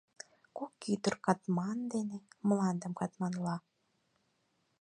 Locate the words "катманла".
2.99-3.57